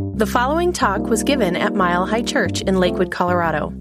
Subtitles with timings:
[0.00, 3.74] The following talk was given at Mile High Church in Lakewood, Colorado.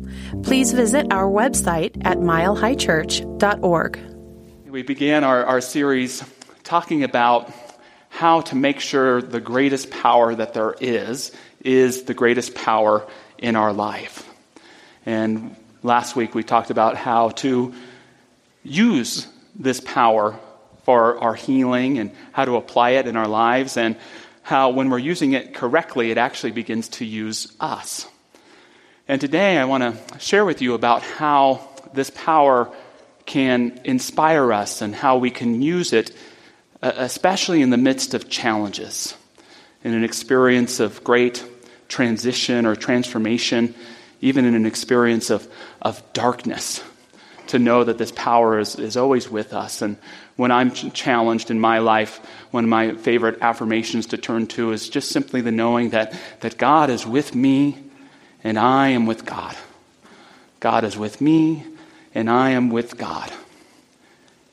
[0.44, 4.00] Please visit our website at milehighchurch.org.
[4.70, 6.24] We began our, our series
[6.64, 7.54] talking about
[8.10, 11.32] how to make sure the greatest power that there is
[11.62, 13.08] is the greatest power
[13.38, 14.30] in our life.
[15.06, 17.74] And last week we talked about how to
[18.64, 19.26] use
[19.56, 20.38] this power
[20.84, 23.96] for our healing and how to apply it in our lives, and
[24.42, 28.08] how when we're using it correctly, it actually begins to use us.
[29.08, 32.72] And today I want to share with you about how this power
[33.26, 36.12] can inspire us and how we can use it,
[36.82, 39.16] uh, especially in the midst of challenges,
[39.84, 41.44] in an experience of great
[41.88, 43.74] transition or transformation,
[44.22, 45.48] even in an experience of,
[45.82, 46.82] of darkness
[47.50, 49.82] to know that this power is, is always with us.
[49.82, 49.98] And
[50.36, 52.20] when I'm challenged in my life,
[52.52, 56.58] one of my favorite affirmations to turn to is just simply the knowing that, that
[56.58, 57.78] God is with me
[58.44, 59.56] and I am with God.
[60.60, 61.66] God is with me
[62.14, 63.32] and I am with God.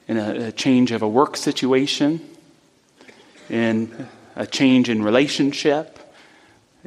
[0.08, 2.20] In a, a change of a work situation,
[3.50, 5.98] in a change in relationship,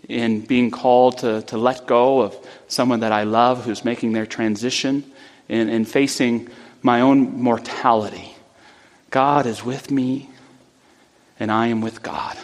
[0.08, 2.36] in being called to, to let go of
[2.68, 5.04] someone that I love who's making their transition
[5.50, 6.50] in facing
[6.82, 8.36] my own mortality.
[9.10, 10.30] God is with me,
[11.40, 12.38] and I am with God.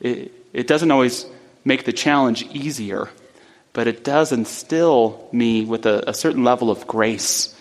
[0.00, 1.26] It, it doesn't always
[1.64, 3.10] make the challenge easier,
[3.72, 7.54] but it does instill me with a, a certain level of grace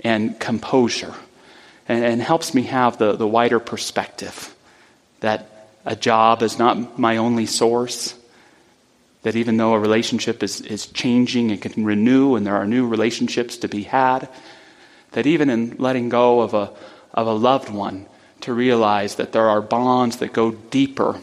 [0.00, 1.14] and composure
[1.86, 4.54] and, and helps me have the, the wider perspective
[5.20, 8.14] that a job is not my only source
[9.24, 12.86] that even though a relationship is, is changing and can renew and there are new
[12.86, 14.28] relationships to be had,
[15.12, 16.70] that even in letting go of a,
[17.14, 18.06] of a loved one,
[18.42, 21.18] to realize that there are bonds that go deeper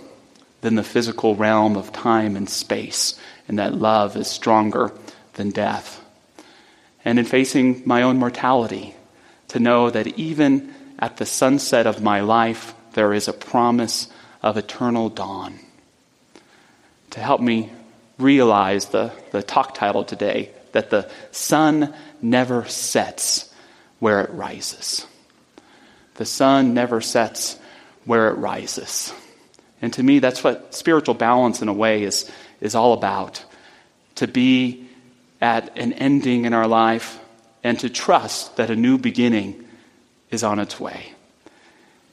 [0.61, 4.91] than the physical realm of time and space, and that love is stronger
[5.33, 6.03] than death.
[7.05, 8.95] And in facing my own mortality,
[9.49, 14.07] to know that even at the sunset of my life, there is a promise
[14.41, 15.59] of eternal dawn.
[17.11, 17.69] To help me
[18.17, 23.53] realize the, the talk title today that the sun never sets
[23.99, 25.05] where it rises.
[26.15, 27.57] The sun never sets
[28.05, 29.13] where it rises.
[29.81, 32.29] And to me, that's what spiritual balance, in a way, is,
[32.59, 33.43] is all about.
[34.15, 34.87] To be
[35.41, 37.19] at an ending in our life
[37.63, 39.67] and to trust that a new beginning
[40.29, 41.13] is on its way.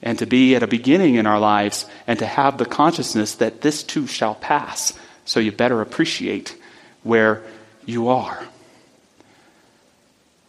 [0.00, 3.60] And to be at a beginning in our lives and to have the consciousness that
[3.60, 4.92] this too shall pass
[5.28, 6.56] so you better appreciate
[7.02, 7.42] where
[7.84, 8.42] you are.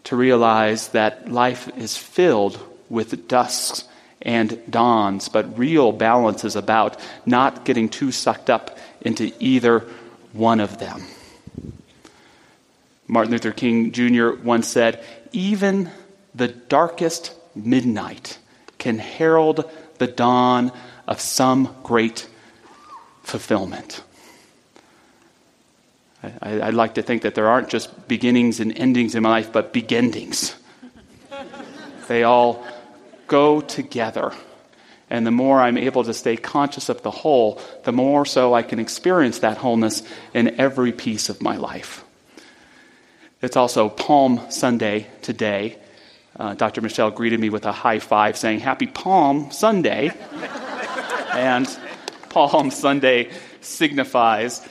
[0.06, 2.58] To realize that life is filled
[2.88, 3.84] with dusks
[4.22, 9.86] and dawns, but real balance is about not getting too sucked up into either
[10.32, 11.04] one of them.
[13.06, 14.32] Martin Luther King Jr.
[14.32, 15.04] once said,
[15.34, 15.92] Even
[16.34, 18.38] the darkest midnight
[18.78, 20.72] can herald the dawn
[21.06, 22.30] of some great
[23.24, 24.04] fulfillment.
[26.22, 29.52] I, would like to think that there aren't just beginnings and endings in my life,
[29.54, 30.56] but beginnings.
[32.08, 32.66] they all
[33.28, 34.34] go together.
[35.10, 38.64] And the more I'm able to stay conscious of the whole, the more so I
[38.64, 40.04] can experience that wholeness
[40.34, 42.04] in every piece of my life.
[43.42, 45.78] It's also Palm Sunday today.
[46.38, 46.82] Uh, Dr.
[46.82, 50.12] Michelle greeted me with a high five saying, Happy Palm Sunday.
[51.34, 51.80] and
[52.30, 53.32] Palm Sunday
[53.62, 54.68] signifies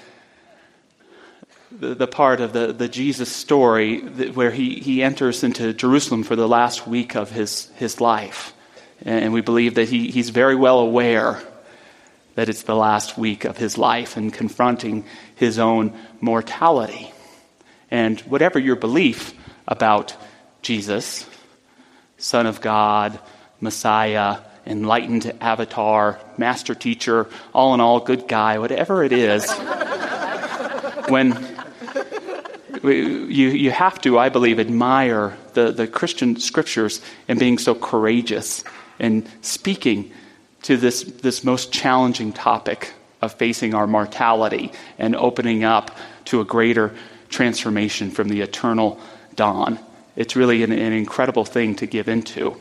[1.71, 6.37] the, the part of the, the Jesus story where he, he enters into Jerusalem for
[6.37, 8.55] the last week of his, his life.
[9.03, 11.43] And we believe that he, he's very well aware
[12.35, 17.13] that it's the last week of his life and confronting his own mortality.
[17.91, 19.35] And whatever your belief
[19.67, 20.17] about
[20.63, 21.29] Jesus,
[22.17, 23.19] Son of God,
[23.61, 29.51] Messiah, enlightened avatar, master teacher, all in all, good guy, whatever it is,
[31.09, 31.48] when
[32.83, 38.65] you, you have to, I believe, admire the, the Christian scriptures and being so courageous
[38.99, 40.13] and speaking
[40.63, 42.93] to this, this most challenging topic
[43.23, 45.97] of facing our mortality and opening up
[46.27, 46.95] to a greater
[47.29, 49.01] transformation from the eternal
[49.35, 49.79] dawn.
[50.17, 52.57] It's really an, an incredible thing to give into.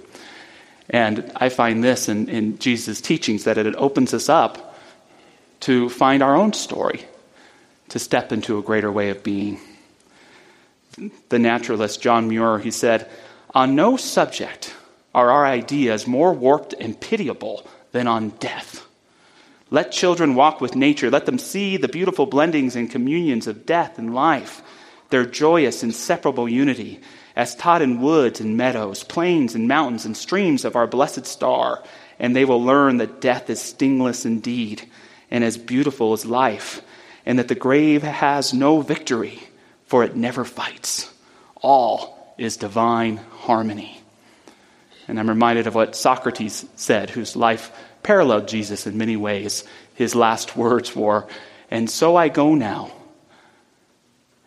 [0.90, 4.76] And I find this in, in Jesus' teachings that it opens us up
[5.62, 7.06] to find our own story,
[7.90, 9.60] to step into a greater way of being
[11.30, 13.10] the naturalist John Muir, he said,
[13.54, 14.74] On no subject
[15.14, 18.86] are our ideas more warped and pitiable than on death.
[19.70, 21.10] Let children walk with nature.
[21.10, 24.62] Let them see the beautiful blendings and communions of death and life,
[25.10, 27.02] their joyous, inseparable unity,
[27.36, 31.84] as taught in woods and meadows, plains and mountains and streams of our blessed star.
[32.18, 34.88] And they will learn that death is stingless indeed
[35.30, 36.82] and as beautiful as life,
[37.26, 39.44] and that the grave has no victory,
[39.88, 41.12] for it never fights.
[41.56, 44.02] All is divine harmony.
[45.08, 47.72] And I'm reminded of what Socrates said, whose life
[48.04, 49.64] paralleled Jesus in many ways.
[49.96, 51.28] His last words were,
[51.72, 52.92] And so I go now,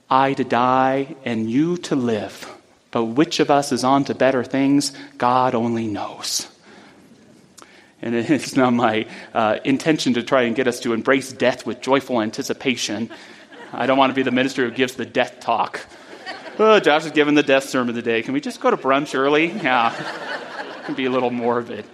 [0.08, 2.48] I to die and you to live.
[2.90, 6.48] But which of us is on to better things, God only knows.
[8.02, 11.80] And it's not my uh, intention to try and get us to embrace death with
[11.80, 13.10] joyful anticipation.
[13.72, 15.86] I don't want to be the minister who gives the death talk.
[16.58, 18.22] Oh, Josh is giving the death sermon today.
[18.22, 19.46] Can we just go to brunch early?
[19.50, 19.94] Yeah,
[20.84, 21.84] can be a little morbid.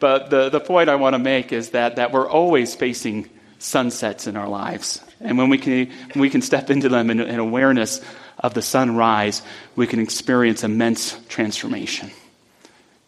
[0.00, 3.28] But the, the point I want to make is that, that we're always facing
[3.58, 5.04] sunsets in our lives.
[5.20, 8.00] And when we can, when we can step into them in, in awareness
[8.38, 9.42] of the sunrise,
[9.74, 12.10] we can experience immense transformation.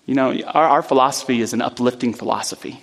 [0.07, 2.83] You know, our, our philosophy is an uplifting philosophy,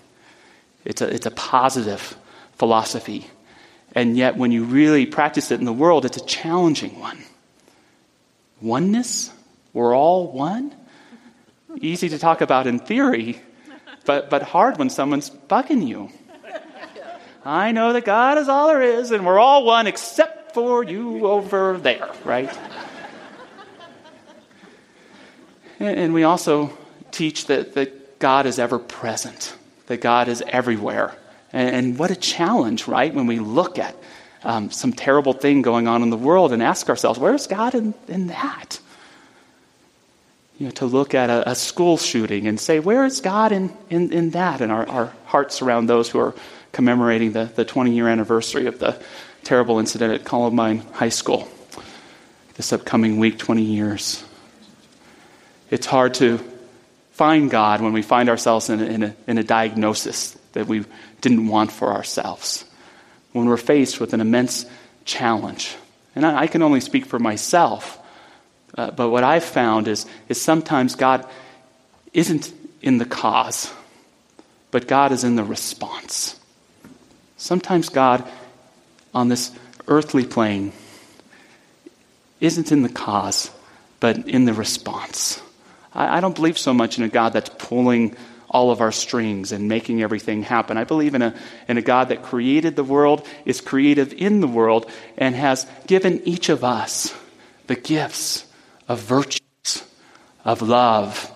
[0.86, 2.18] it's a, it's a positive
[2.54, 3.28] philosophy.
[3.98, 7.18] And yet, when you really practice it in the world, it's a challenging one.
[8.62, 9.32] Oneness?
[9.74, 10.72] We're all one?
[11.82, 13.42] Easy to talk about in theory,
[14.06, 16.12] but, but hard when someone's bugging you.
[17.44, 21.26] I know that God is all there is, and we're all one except for you
[21.26, 22.56] over there, right?
[25.80, 26.72] and we also
[27.10, 29.56] teach that, that God is ever present,
[29.88, 31.18] that God is everywhere.
[31.54, 33.14] And, what a challenge, right?
[33.14, 33.96] When we look at
[34.44, 37.94] um, some terrible thing going on in the world and ask ourselves, where's God in,
[38.08, 38.80] in that?
[40.60, 43.76] You know, to look at a, a, school shooting and say, where is God in,
[43.90, 44.62] in, in that?
[44.62, 46.34] And our, our hearts around those who are
[46.72, 49.00] commemorating the, the 20 year anniversary of the
[49.44, 51.48] terrible incident at Columbine High School
[52.56, 54.24] this upcoming week, 20 years.
[55.70, 56.40] It's hard to
[57.12, 60.84] find God when we find ourselves in a, in a, in a diagnosis that we
[61.22, 62.66] didn't want for ourselves,
[63.34, 64.66] when we're faced with an immense
[65.06, 65.76] challenge.
[66.16, 68.00] And I, I can only speak for myself
[68.78, 71.26] uh, but what I've found is, is sometimes God
[72.14, 73.74] isn't in the cause,
[74.72, 76.40] but God is in the response.
[77.38, 78.24] Sometimes God
[79.14, 79.52] on this
[79.88, 80.74] earthly plane
[82.40, 83.50] isn't in the cause,
[84.00, 85.42] but in the response.
[85.94, 88.16] I, I don't believe so much in a God that's pulling
[88.50, 90.78] all of our strings and making everything happen.
[90.78, 91.36] I believe in a,
[91.68, 96.22] in a God that created the world, is creative in the world, and has given
[96.26, 97.16] each of us
[97.68, 98.46] the gifts
[98.88, 99.84] of virtues,
[100.46, 101.32] of love,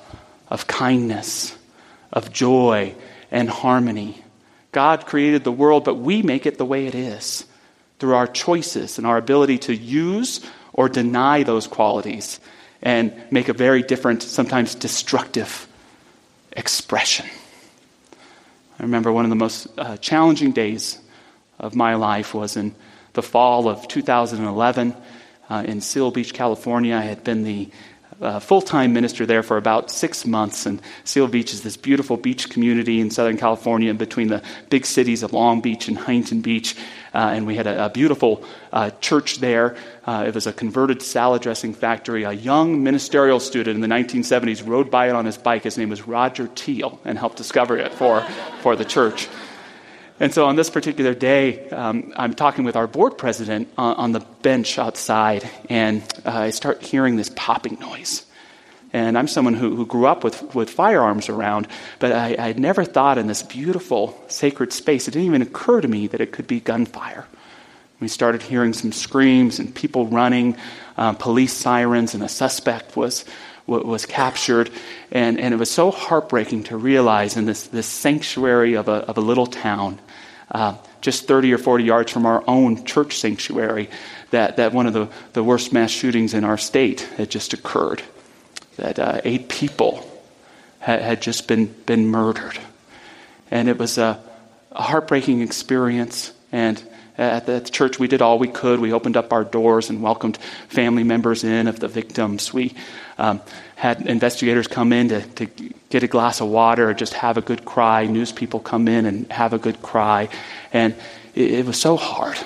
[0.50, 1.58] of kindness,
[2.14, 2.96] of joy
[3.30, 4.24] and harmony.
[4.72, 7.46] God created the world, but we make it the way it is
[8.00, 10.42] through our choices and our ability to use
[10.74, 12.40] or deny those qualities
[12.82, 15.68] and make a very different, sometimes destructive
[16.54, 17.26] expression.
[18.80, 21.00] I remember one of the most uh, challenging days
[21.60, 22.74] of my life was in
[23.14, 24.96] the fall of 2011
[25.50, 26.96] uh, in Seal Beach, California.
[26.96, 27.70] I had been the
[28.22, 30.66] uh, full time minister there for about six months.
[30.66, 35.24] And Seal Beach is this beautiful beach community in Southern California between the big cities
[35.24, 36.76] of Long Beach and Huntington Beach.
[37.14, 39.76] Uh, and we had a, a beautiful uh, church there.
[40.06, 42.24] Uh, it was a converted salad dressing factory.
[42.24, 45.64] A young ministerial student in the 1970s rode by it on his bike.
[45.64, 48.22] His name was Roger Teel and helped discover it for,
[48.62, 49.28] for the church.
[50.22, 54.12] And so on this particular day, um, I'm talking with our board president on, on
[54.12, 58.24] the bench outside, and uh, I start hearing this popping noise.
[58.94, 61.68] And I'm someone who, who grew up with, with firearms around,
[62.00, 65.82] but I, I had never thought in this beautiful sacred space, it didn't even occur
[65.82, 67.26] to me that it could be gunfire.
[68.02, 70.58] We started hearing some screams and people running,
[70.98, 73.26] uh, police sirens, and a suspect was,
[73.68, 74.72] was captured.
[75.12, 79.18] And, and it was so heartbreaking to realize in this, this sanctuary of a, of
[79.18, 80.00] a little town
[80.52, 83.90] uh, just 30 or 40 yards from our own church sanctuary,
[84.32, 88.02] that, that one of the, the worst mass shootings in our state had just occurred.
[88.78, 90.08] That uh, eight people
[90.80, 92.58] had, had just been, been murdered.
[93.50, 94.22] And it was a,
[94.72, 96.34] a heartbreaking experience.
[96.52, 96.82] And
[97.18, 98.80] at the church, we did all we could.
[98.80, 100.38] We opened up our doors and welcomed
[100.70, 102.54] family members in of the victims.
[102.54, 102.74] We
[103.18, 103.42] um,
[103.76, 105.46] had investigators come in to, to
[105.90, 108.06] get a glass of water or just have a good cry.
[108.06, 110.30] News people come in and have a good cry.
[110.74, 110.96] And
[111.36, 112.40] it, it was so hard,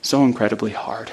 [0.00, 1.10] so incredibly hard.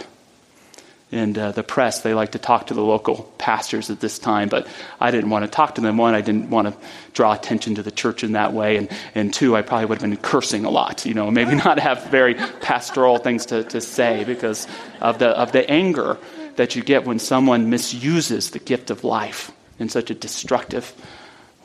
[1.12, 4.48] And uh, the press, they like to talk to the local pastors at this time,
[4.48, 4.68] but
[5.00, 5.98] I didn't want to talk to them.
[5.98, 8.78] One, I didn't want to draw attention to the church in that way.
[8.78, 11.80] And, and two, I probably would have been cursing a lot, you know, maybe not
[11.80, 14.68] have very pastoral things to, to say because
[15.02, 16.20] of the, of the anger
[16.58, 20.94] that you get when someone misuses the gift of life in such a destructive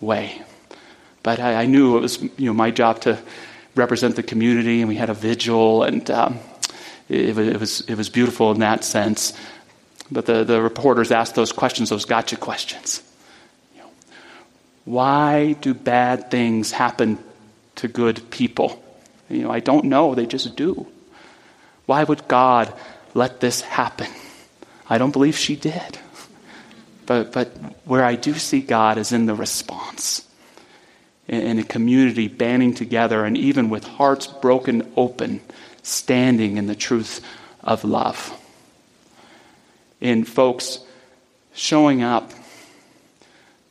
[0.00, 0.40] way.
[1.22, 3.18] But I, I knew it was you know, my job to
[3.74, 6.38] represent the community, and we had a vigil, and um,
[7.08, 9.32] it, was, it was beautiful in that sense.
[10.10, 13.02] But the, the reporters asked those questions, those gotcha questions.
[13.74, 13.90] You know,
[14.84, 17.18] why do bad things happen
[17.76, 18.82] to good people?
[19.28, 20.86] You know, I don't know, they just do.
[21.86, 22.72] Why would God
[23.14, 24.08] let this happen?
[24.88, 25.98] I don't believe she did.
[27.06, 27.48] But, but
[27.84, 30.26] where I do see God is in the response.
[31.28, 35.40] In, in a community banding together and even with hearts broken open
[35.84, 37.24] standing in the truth
[37.62, 38.32] of love.
[40.00, 40.80] In folks
[41.54, 42.32] showing up,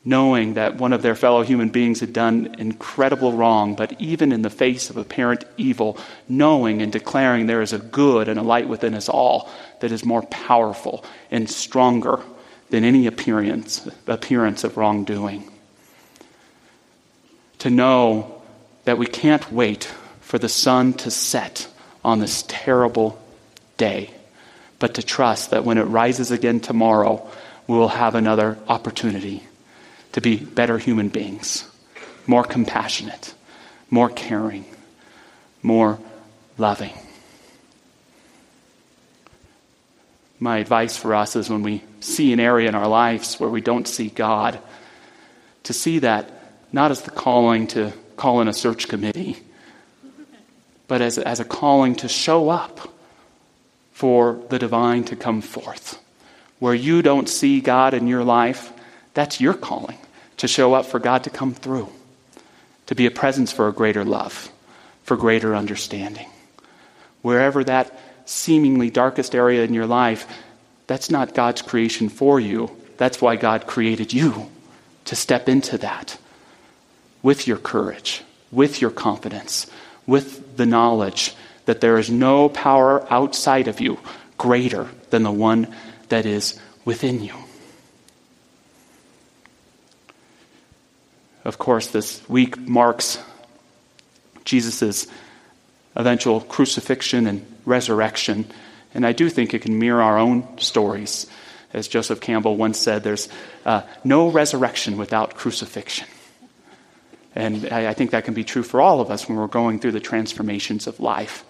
[0.05, 4.41] knowing that one of their fellow human beings had done incredible wrong, but even in
[4.41, 5.97] the face of apparent evil,
[6.29, 10.05] knowing and declaring there is a good and a light within us all that is
[10.05, 12.21] more powerful and stronger
[12.69, 15.49] than any appearance, appearance of wrongdoing.
[17.59, 18.41] To know
[18.83, 19.85] that we can't wait
[20.19, 21.67] for the sun to set
[22.03, 23.19] on this terrible
[23.77, 24.09] day,
[24.79, 27.27] but to trust that when it rises again tomorrow,
[27.67, 29.43] we will have another opportunity
[30.11, 31.67] to be better human beings,
[32.27, 33.33] more compassionate,
[33.89, 34.65] more caring,
[35.61, 35.99] more
[36.57, 36.93] loving.
[40.39, 43.61] My advice for us is when we see an area in our lives where we
[43.61, 44.59] don't see God,
[45.63, 46.29] to see that
[46.73, 49.37] not as the calling to call in a search committee
[50.87, 52.89] but as, as a calling to show up
[53.91, 55.99] for the divine to come forth.
[56.59, 58.71] Where you don't see God in your life,
[59.13, 59.97] that's your calling
[60.37, 61.89] to show up for God to come through,
[62.87, 64.51] to be a presence for a greater love,
[65.03, 66.27] for greater understanding.
[67.21, 70.27] Wherever that seemingly darkest area in your life,
[70.87, 72.69] that's not God's creation for you.
[72.97, 74.49] That's why God created you
[75.05, 76.17] to step into that
[77.21, 79.67] with your courage, with your confidence,
[80.05, 83.99] with the knowledge that there is no power outside of you
[84.37, 85.73] greater than the one
[86.09, 87.33] that is within you.
[91.45, 93.19] Of course, this week marks
[94.45, 95.07] Jesus'
[95.95, 98.45] eventual crucifixion and resurrection.
[98.93, 101.27] And I do think it can mirror our own stories.
[101.73, 103.29] As Joseph Campbell once said, there's
[103.65, 106.07] uh, no resurrection without crucifixion.
[107.35, 109.93] And I, think that can be true for all of us when we're going through
[109.93, 111.43] the transformations of life.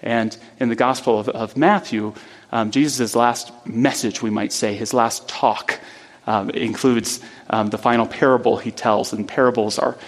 [0.00, 2.14] And in the Gospel of, of Matthew,
[2.50, 5.80] um, Jesus' last message, we might say, his last talk,
[6.26, 7.20] um, includes
[7.50, 9.12] um, the final parable he tells.
[9.12, 9.98] And parables are,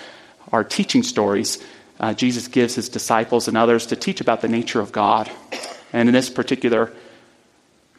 [0.53, 1.63] are teaching stories
[2.01, 5.31] uh, Jesus gives his disciples and others to teach about the nature of God.
[5.93, 6.91] And in this particular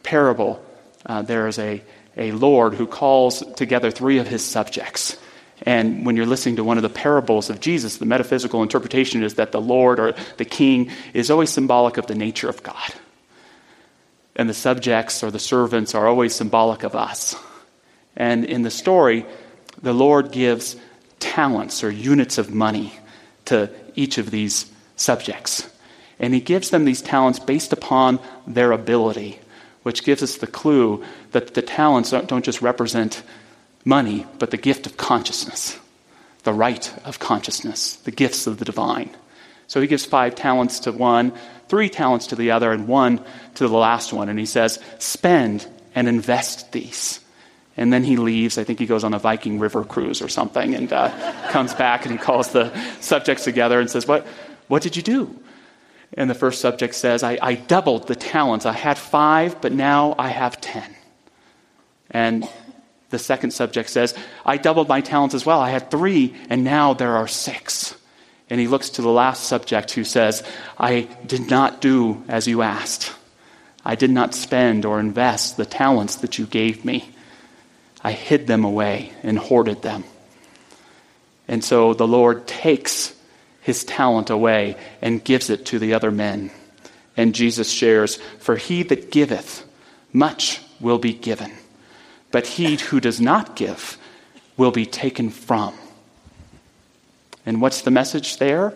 [0.01, 0.63] parable,
[1.05, 1.83] uh, there is a,
[2.17, 5.17] a Lord who calls together three of his subjects.
[5.63, 9.35] And when you're listening to one of the parables of Jesus, the metaphysical interpretation is
[9.35, 12.93] that the Lord or the king is always symbolic of the nature of God.
[14.35, 17.35] And the subjects or the servants are always symbolic of us.
[18.15, 19.25] And in the story,
[19.81, 20.75] the Lord gives
[21.19, 22.93] talents or units of money
[23.45, 25.69] to each of these subjects.
[26.19, 29.39] And he gives them these talents based upon their ability,
[29.83, 33.23] which gives us the clue that the talents don't just represent
[33.85, 35.79] money, but the gift of consciousness,
[36.43, 39.09] the right of consciousness, the gifts of the divine.
[39.67, 41.33] So he gives five talents to one,
[41.67, 43.23] three talents to the other, and one
[43.55, 44.27] to the last one.
[44.27, 47.19] And he says, Spend and invest these.
[47.77, 48.57] And then he leaves.
[48.57, 51.09] I think he goes on a Viking river cruise or something and uh,
[51.50, 54.27] comes back and he calls the subjects together and says, what,
[54.67, 55.39] what did you do?
[56.13, 58.65] And the first subject says, I, I doubled the talents.
[58.65, 60.93] I had five, but now I have ten.
[62.09, 62.47] And
[63.11, 64.15] the second subject says,
[64.45, 65.59] I doubled my talents as well.
[65.59, 67.95] I had three, and now there are six.
[68.49, 70.43] And he looks to the last subject who says,
[70.77, 73.13] I did not do as you asked.
[73.85, 77.11] I did not spend or invest the talents that you gave me.
[78.03, 80.03] I hid them away and hoarded them.
[81.47, 83.13] And so the Lord takes
[83.61, 86.51] his talent away and gives it to the other men.
[87.17, 89.65] And Jesus shares, For he that giveth,
[90.13, 91.51] much will be given
[92.31, 93.97] but he who does not give
[94.57, 95.73] will be taken from.
[97.45, 98.73] And what's the message there?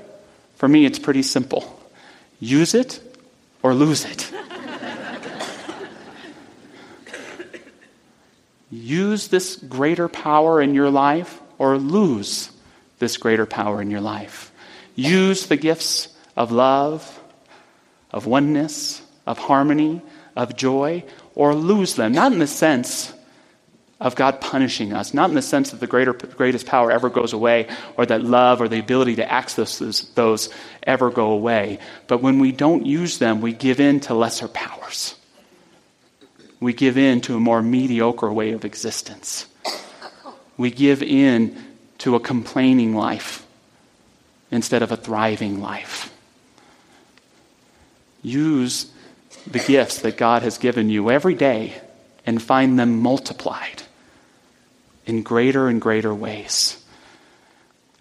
[0.56, 1.80] For me, it's pretty simple
[2.40, 3.02] use it
[3.64, 4.32] or lose it.
[8.70, 12.52] use this greater power in your life or lose
[13.00, 14.52] this greater power in your life.
[14.96, 17.20] Use the gifts of love,
[18.12, 20.02] of oneness, of harmony,
[20.36, 22.14] of joy, or lose them.
[22.14, 23.14] Not in the sense
[24.06, 27.34] of God punishing us, not in the sense that the greater, greatest power ever goes
[27.34, 30.50] away, or that love or the ability to access those, those
[30.84, 31.80] ever go away.
[32.06, 35.16] But when we don't use them, we give in to lesser powers.
[36.60, 39.48] We give in to a more mediocre way of existence.
[40.56, 41.58] We give in
[41.98, 43.44] to a complaining life
[44.52, 46.14] instead of a thriving life.
[48.22, 48.92] Use
[49.50, 51.82] the gifts that God has given you every day
[52.24, 53.82] and find them multiplied
[55.06, 56.82] in greater and greater ways.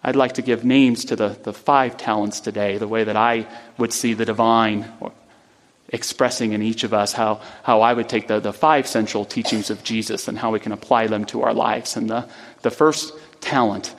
[0.03, 3.47] I'd like to give names to the, the five talents today, the way that I
[3.79, 4.91] would see the divine
[5.89, 9.71] expressing in each of us, how, how I would take the, the five central teachings
[9.71, 11.97] of Jesus and how we can apply them to our lives.
[11.97, 12.29] And the,
[12.63, 13.95] the first talent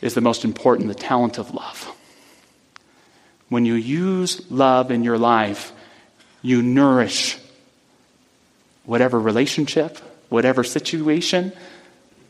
[0.00, 1.92] is the most important the talent of love.
[3.48, 5.72] When you use love in your life,
[6.42, 7.38] you nourish
[8.84, 11.52] whatever relationship, whatever situation,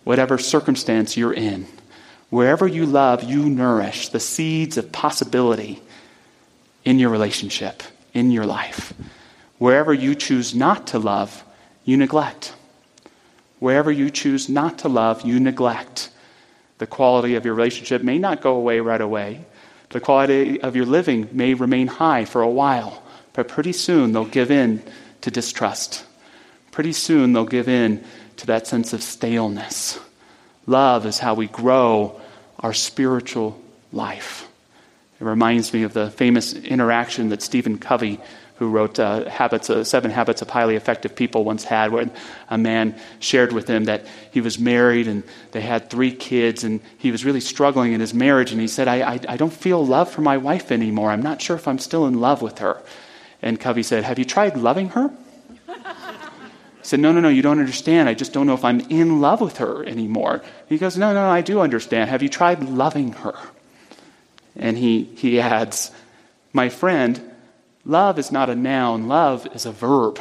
[0.06, 1.66] whatever circumstance you're in.
[2.30, 5.82] Wherever you love, you nourish the seeds of possibility
[6.84, 7.82] in your relationship,
[8.14, 8.94] in your life.
[9.58, 11.42] Wherever you choose not to love,
[11.84, 12.54] you neglect.
[13.58, 16.08] Wherever you choose not to love, you neglect.
[16.78, 19.44] The quality of your relationship may not go away right away.
[19.90, 24.24] The quality of your living may remain high for a while, but pretty soon they'll
[24.24, 24.84] give in
[25.22, 26.05] to distrust.
[26.76, 28.04] Pretty soon they'll give in
[28.36, 29.98] to that sense of staleness.
[30.66, 32.20] Love is how we grow
[32.60, 33.58] our spiritual
[33.94, 34.46] life.
[35.18, 38.20] It reminds me of the famous interaction that Stephen Covey
[38.56, 42.10] who wrote uh, habits, uh, Seven Habits of Highly Effective People, once had, where
[42.50, 46.82] a man shared with him that he was married and they had three kids, and
[46.98, 48.52] he was really struggling in his marriage.
[48.52, 51.10] And he said, I, I, I don't feel love for my wife anymore.
[51.10, 52.82] I'm not sure if I'm still in love with her.
[53.40, 55.10] And Covey said, Have you tried loving her?
[56.86, 58.08] Said, No, no, no, you don't understand.
[58.08, 60.44] I just don't know if I'm in love with her anymore.
[60.68, 62.10] He goes, No, no, I do understand.
[62.10, 63.34] Have you tried loving her?
[64.54, 65.90] And he, he adds,
[66.52, 67.20] My friend,
[67.84, 70.20] Love is not a noun, love is a verb.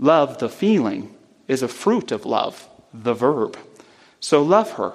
[0.00, 1.14] Love, the feeling,
[1.46, 3.56] is a fruit of love, the verb.
[4.18, 4.94] So love her,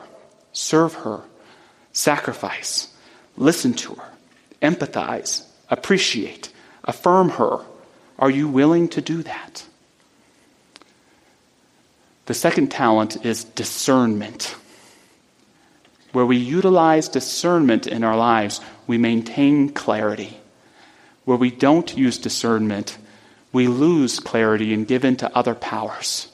[0.51, 1.23] serve her,
[1.93, 2.93] sacrifice,
[3.37, 4.09] listen to her,
[4.61, 6.51] empathize, appreciate,
[6.83, 7.59] affirm her.
[8.19, 9.65] Are you willing to do that?
[12.25, 14.55] The second talent is discernment.
[16.13, 20.37] Where we utilize discernment in our lives, we maintain clarity.
[21.25, 22.97] Where we don't use discernment,
[23.51, 26.27] we lose clarity and give in to other powers.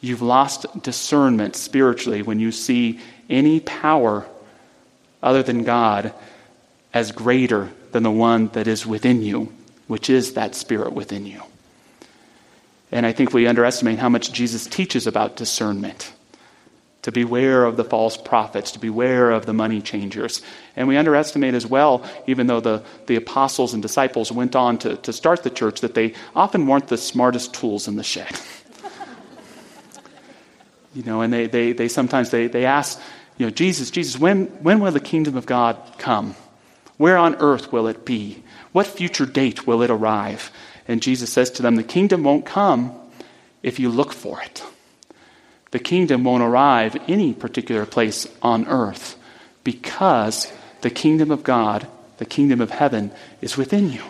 [0.00, 4.26] You've lost discernment spiritually when you see any power
[5.22, 6.12] other than God
[6.92, 9.52] as greater than the one that is within you,
[9.86, 11.42] which is that spirit within you.
[12.92, 16.12] And I think we underestimate how much Jesus teaches about discernment
[17.06, 20.42] to beware of the false prophets, to beware of the money changers.
[20.74, 24.96] And we underestimate as well, even though the, the apostles and disciples went on to,
[24.96, 28.32] to start the church, that they often weren't the smartest tools in the shed.
[30.94, 33.00] you know, and they, they, they sometimes they, they ask,
[33.38, 36.34] you know, Jesus, Jesus, when, when will the kingdom of God come?
[36.96, 38.42] Where on earth will it be?
[38.72, 40.50] What future date will it arrive?
[40.88, 42.94] And Jesus says to them, The kingdom won't come
[43.62, 44.62] if you look for it
[45.76, 49.14] the kingdom won't arrive any particular place on earth
[49.62, 53.10] because the kingdom of God, the kingdom of heaven,
[53.42, 54.02] is within you.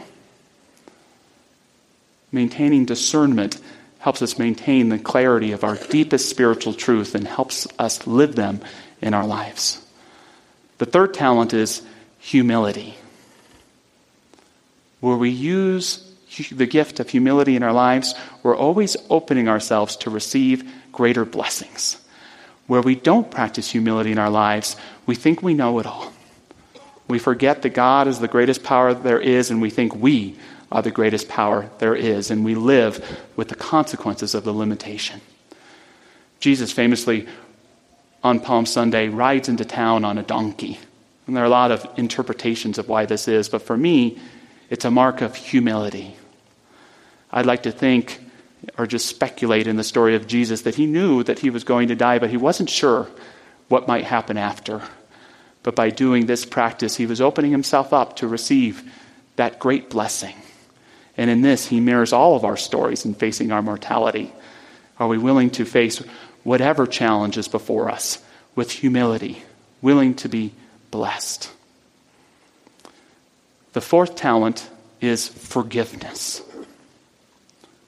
[2.30, 3.58] Maintaining discernment
[3.98, 8.60] helps us maintain the clarity of our deepest spiritual truth and helps us live them
[9.00, 9.84] in our lives.
[10.78, 11.82] The third talent is
[12.20, 12.96] humility,
[15.00, 16.05] where we use
[16.50, 21.98] the gift of humility in our lives, we're always opening ourselves to receive greater blessings.
[22.66, 26.12] Where we don't practice humility in our lives, we think we know it all.
[27.08, 30.36] We forget that God is the greatest power there is, and we think we
[30.72, 35.20] are the greatest power there is, and we live with the consequences of the limitation.
[36.40, 37.26] Jesus famously,
[38.24, 40.78] on Palm Sunday, rides into town on a donkey.
[41.26, 44.18] And there are a lot of interpretations of why this is, but for me,
[44.68, 46.16] it's a mark of humility.
[47.36, 48.18] I'd like to think
[48.78, 51.88] or just speculate in the story of Jesus that he knew that he was going
[51.88, 53.08] to die, but he wasn't sure
[53.68, 54.80] what might happen after.
[55.62, 58.90] But by doing this practice, he was opening himself up to receive
[59.36, 60.34] that great blessing.
[61.18, 64.32] And in this, he mirrors all of our stories in facing our mortality.
[64.98, 65.98] Are we willing to face
[66.42, 68.18] whatever challenge is before us
[68.54, 69.42] with humility,
[69.82, 70.54] willing to be
[70.90, 71.50] blessed?
[73.74, 74.70] The fourth talent
[75.02, 76.40] is forgiveness.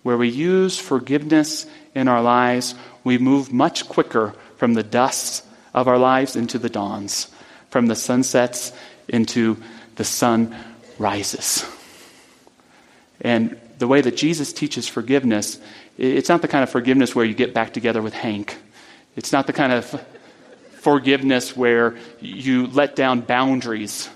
[0.03, 5.43] Where we use forgiveness in our lives, we move much quicker from the dusts
[5.75, 7.29] of our lives into the dawns,
[7.71, 8.73] from the sunsets
[9.09, 9.57] into
[9.97, 10.57] the sun
[10.99, 11.65] rises.
[13.21, 15.59] And the way that Jesus teaches forgiveness,
[15.97, 18.57] it's not the kind of forgiveness where you get back together with Hank.
[19.17, 20.05] It's not the kind of
[20.71, 24.09] forgiveness where you let down boundaries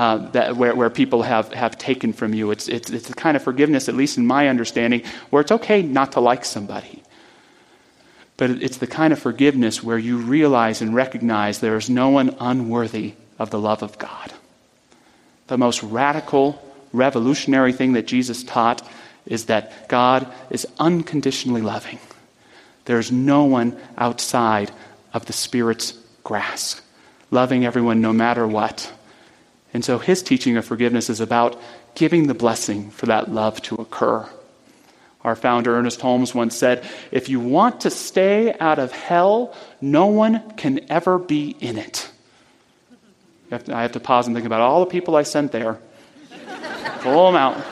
[0.00, 2.50] uh, that, where, where people have, have taken from you.
[2.52, 5.82] It's, it's, it's the kind of forgiveness, at least in my understanding, where it's okay
[5.82, 7.02] not to like somebody.
[8.38, 12.34] But it's the kind of forgiveness where you realize and recognize there is no one
[12.40, 14.32] unworthy of the love of God.
[15.48, 16.58] The most radical,
[16.94, 18.80] revolutionary thing that Jesus taught
[19.26, 21.98] is that God is unconditionally loving.
[22.86, 24.72] There's no one outside
[25.12, 25.92] of the Spirit's
[26.24, 26.80] grasp,
[27.30, 28.90] loving everyone no matter what.
[29.72, 31.60] And so his teaching of forgiveness is about
[31.94, 34.28] giving the blessing for that love to occur.
[35.22, 40.06] Our founder, Ernest Holmes, once said If you want to stay out of hell, no
[40.06, 42.10] one can ever be in it.
[43.52, 45.78] I have to pause and think about all the people I sent there.
[47.00, 47.62] Pull them out.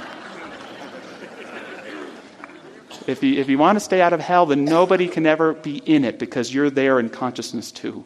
[3.07, 5.79] If you, if you want to stay out of hell, then nobody can ever be
[5.79, 8.05] in it because you're there in consciousness too.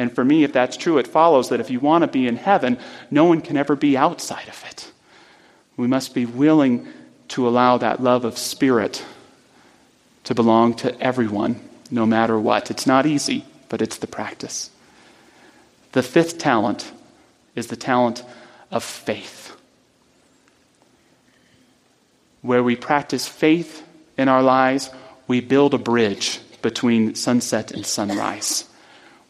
[0.00, 2.36] And for me, if that's true, it follows that if you want to be in
[2.36, 2.78] heaven,
[3.10, 4.90] no one can ever be outside of it.
[5.76, 6.88] We must be willing
[7.28, 9.04] to allow that love of spirit
[10.24, 11.60] to belong to everyone,
[11.90, 12.70] no matter what.
[12.70, 14.70] It's not easy, but it's the practice.
[15.92, 16.90] The fifth talent
[17.54, 18.24] is the talent
[18.70, 19.54] of faith,
[22.40, 23.86] where we practice faith
[24.16, 24.88] in our lives,
[25.28, 28.64] we build a bridge between sunset and sunrise.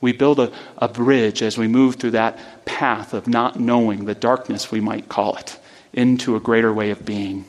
[0.00, 4.14] We build a, a bridge as we move through that path of not knowing, the
[4.14, 5.58] darkness we might call it,
[5.92, 7.44] into a greater way of being.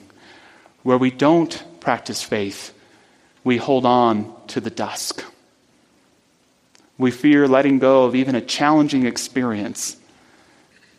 [0.83, 2.73] Where we don't practice faith,
[3.43, 5.23] we hold on to the dusk.
[6.97, 9.97] We fear letting go of even a challenging experience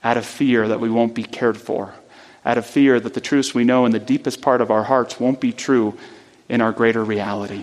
[0.02, 1.94] out of fear that we won't be cared for,
[2.44, 5.20] out of fear that the truths we know in the deepest part of our hearts
[5.20, 5.96] won't be true
[6.48, 7.62] in our greater reality.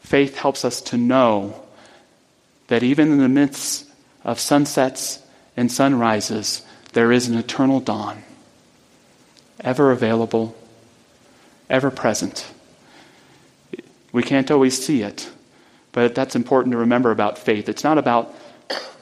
[0.00, 1.62] Faith helps us to know
[2.72, 3.86] that even in the midst
[4.24, 5.22] of sunsets
[5.58, 8.22] and sunrises, there is an eternal dawn,
[9.60, 10.56] ever available,
[11.68, 12.50] ever present.
[14.10, 15.30] We can't always see it,
[15.92, 17.68] but that's important to remember about faith.
[17.68, 18.34] It's not about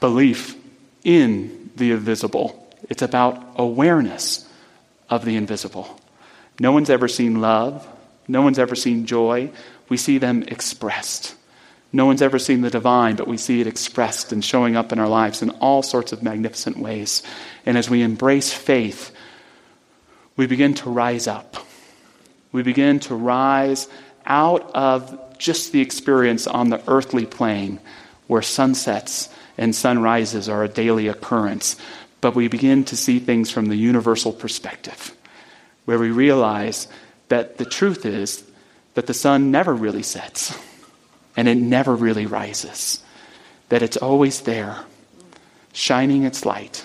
[0.01, 0.57] belief
[1.05, 4.51] in the invisible, it's about awareness
[5.09, 5.97] of the invisible.
[6.59, 7.87] No one's ever seen love,
[8.27, 9.53] no one's ever seen joy.
[9.89, 11.37] We see them expressed.
[11.93, 15.01] No one's ever seen the divine, but we see it expressed and showing up in
[15.01, 17.23] our lives in all sorts of magnificent ways.
[17.67, 19.11] And as we embrace faith,
[20.37, 21.57] we begin to rise up.
[22.53, 23.89] We begin to rise
[24.25, 27.81] out of just the experience on the earthly plane
[28.29, 31.75] where sunsets and sunrises are a daily occurrence,
[32.21, 35.17] but we begin to see things from the universal perspective,
[35.87, 36.87] where we realize
[37.29, 38.45] that the truth is
[38.95, 40.57] that the sun never really sets
[41.41, 43.03] and it never really rises.
[43.71, 44.77] That it's always there,
[45.73, 46.85] shining its light,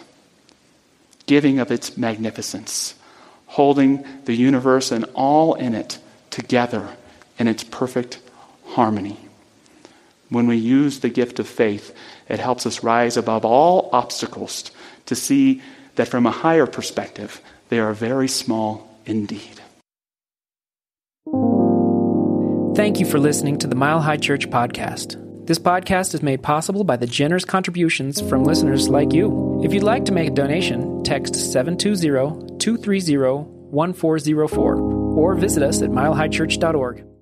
[1.26, 2.96] giving of its magnificence,
[3.48, 6.96] holding the universe and all in it together
[7.38, 8.22] in its perfect
[8.68, 9.20] harmony.
[10.30, 11.94] When we use the gift of faith,
[12.30, 14.72] it helps us rise above all obstacles
[15.08, 15.62] to see
[15.96, 19.60] that from a higher perspective, they are very small indeed.
[22.76, 25.16] Thank you for listening to the Mile High Church podcast.
[25.48, 29.62] This podcast is made possible by the generous contributions from listeners like you.
[29.64, 33.18] If you'd like to make a donation, text 720 230
[33.72, 37.15] 1404 or visit us at milehighchurch.org.